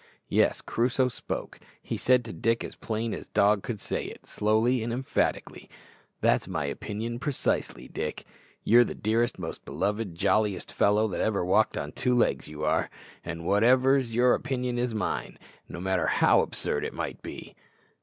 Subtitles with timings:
[0.30, 1.60] _Yes, Crusoe spoke.
[1.82, 5.68] He said to Dick as plain as dog could say it, slowly and emphatically,
[6.22, 8.24] "That's my opinion precisely, Dick.
[8.64, 12.88] You're the dearest, most beloved, jolliest fellow that ever walked on two legs, you are;
[13.26, 17.54] and whatever's your opinion is mine, no matter how absurd it may be."